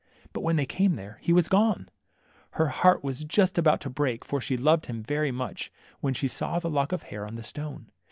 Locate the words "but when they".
0.33-0.65